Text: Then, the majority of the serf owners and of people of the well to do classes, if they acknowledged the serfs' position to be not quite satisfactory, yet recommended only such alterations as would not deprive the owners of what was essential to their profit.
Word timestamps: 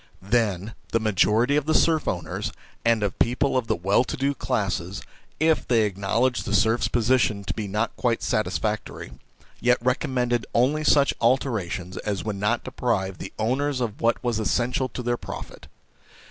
Then, 0.23 0.73
the 0.91 0.99
majority 0.99 1.55
of 1.57 1.67
the 1.67 1.75
serf 1.75 2.07
owners 2.07 2.51
and 2.83 3.03
of 3.03 3.19
people 3.19 3.55
of 3.55 3.67
the 3.67 3.75
well 3.75 4.03
to 4.05 4.17
do 4.17 4.33
classes, 4.33 5.03
if 5.39 5.67
they 5.67 5.83
acknowledged 5.83 6.43
the 6.45 6.55
serfs' 6.55 6.87
position 6.87 7.43
to 7.43 7.53
be 7.53 7.67
not 7.67 7.95
quite 7.97 8.23
satisfactory, 8.23 9.11
yet 9.59 9.77
recommended 9.79 10.47
only 10.55 10.83
such 10.83 11.13
alterations 11.21 11.97
as 11.97 12.23
would 12.25 12.37
not 12.37 12.63
deprive 12.63 13.19
the 13.19 13.31
owners 13.37 13.79
of 13.79 14.01
what 14.01 14.23
was 14.23 14.39
essential 14.39 14.89
to 14.89 15.03
their 15.03 15.17
profit. 15.17 15.67